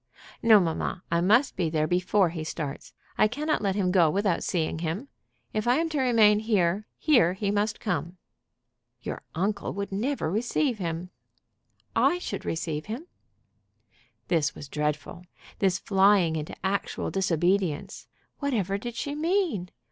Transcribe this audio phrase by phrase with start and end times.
[0.41, 1.03] "No, mamma.
[1.11, 2.91] I must be there before he starts.
[3.19, 5.09] I cannot let him go without seeing him.
[5.53, 8.17] If I am to remain here, here he must come."
[9.03, 11.11] "Your uncle would never receive him."
[11.95, 13.05] "I should receive him."
[14.27, 15.23] This was dreadful
[15.59, 18.07] this flying into actual disobedience.
[18.39, 19.69] Whatever did she mean?